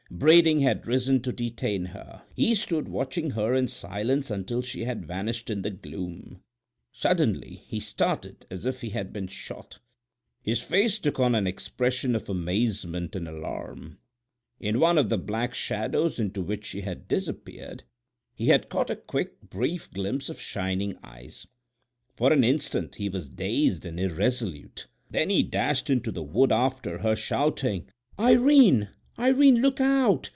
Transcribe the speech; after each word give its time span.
Brading 0.13 0.59
had 0.59 0.85
risen 0.87 1.21
to 1.21 1.31
detain 1.31 1.85
her; 1.85 2.23
he 2.35 2.53
stood 2.53 2.89
watching 2.89 3.29
her 3.31 3.55
in 3.55 3.69
silence 3.69 4.29
until 4.29 4.61
she 4.61 4.83
had 4.83 5.05
vanished 5.05 5.49
in 5.49 5.61
the 5.61 5.69
gloom. 5.71 6.41
Suddenly 6.91 7.63
he 7.65 7.79
started 7.79 8.45
as 8.51 8.65
if 8.65 8.81
he 8.81 8.89
had 8.89 9.13
been 9.13 9.27
shot; 9.27 9.79
his 10.43 10.61
face 10.61 10.99
took 10.99 11.17
on 11.21 11.33
an 11.33 11.47
expression 11.47 12.13
of 12.13 12.29
amazement 12.29 13.15
and 13.15 13.25
alarm: 13.25 13.99
in 14.59 14.81
one 14.81 14.97
of 14.97 15.07
the 15.09 15.17
black 15.17 15.53
shadows 15.53 16.19
into 16.19 16.41
which 16.41 16.65
she 16.65 16.81
had 16.81 17.07
disappeared 17.07 17.83
he 18.35 18.47
had 18.47 18.67
caught 18.69 18.89
a 18.89 18.97
quick, 18.97 19.39
brief 19.49 19.89
glimpse 19.91 20.27
of 20.29 20.41
shining 20.41 20.97
eyes! 21.01 21.47
For 22.17 22.33
an 22.33 22.43
instant 22.43 22.95
he 22.95 23.07
was 23.07 23.29
dazed 23.29 23.85
and 23.85 23.97
irresolute; 23.97 24.87
then 25.09 25.29
he 25.29 25.41
dashed 25.41 25.89
into 25.89 26.11
the 26.11 26.21
wood 26.21 26.51
after 26.51 26.97
her, 26.99 27.15
shouting: 27.15 27.87
"Irene, 28.19 28.89
Irene, 29.19 29.57
look 29.61 29.79
out! 29.79 30.29